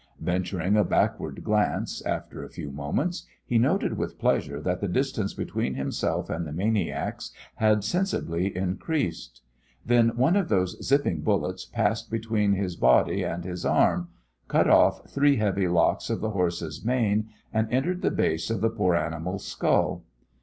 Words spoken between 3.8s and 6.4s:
with pleasure that the distance between himself